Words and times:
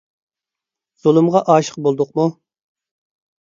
زۇلۇمغا 1.03 1.41
ئاشىق 1.55 1.77
بولدۇقمۇ؟ 1.89 2.27